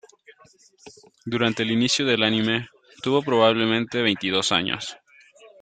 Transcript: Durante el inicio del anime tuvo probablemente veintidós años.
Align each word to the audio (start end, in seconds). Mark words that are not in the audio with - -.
Durante 1.27 1.61
el 1.61 1.69
inicio 1.69 2.07
del 2.07 2.23
anime 2.23 2.69
tuvo 3.03 3.21
probablemente 3.21 4.01
veintidós 4.01 4.51
años. 4.51 4.97